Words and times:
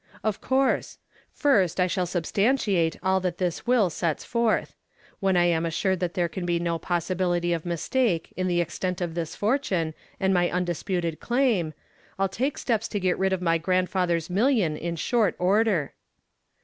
"Of 0.23 0.41
course. 0.41 0.97
First 1.31 1.79
I 1.79 1.85
shall 1.85 2.07
substantiate 2.07 2.97
all 3.03 3.19
that 3.19 3.37
this 3.37 3.67
will 3.67 3.91
sets 3.91 4.23
forth. 4.25 4.75
When 5.19 5.37
I 5.37 5.45
am 5.45 5.63
assured 5.63 5.99
that 5.99 6.15
there 6.15 6.27
can 6.27 6.43
be 6.43 6.57
no 6.57 6.79
possibility 6.79 7.53
of 7.53 7.67
mistake 7.67 8.33
in 8.35 8.47
the 8.47 8.61
extent 8.61 8.99
of 8.99 9.13
this 9.13 9.35
fortune 9.35 9.93
and 10.19 10.33
my 10.33 10.49
undisputed 10.49 11.19
claim, 11.19 11.75
I'll 12.17 12.29
take 12.29 12.57
steps 12.57 12.87
to 12.87 12.99
get 12.99 13.19
rid 13.19 13.31
of 13.31 13.43
my 13.43 13.59
grandfather's 13.59 14.27
million 14.27 14.75
in 14.75 14.95
short 14.95 15.35
order." 15.37 15.93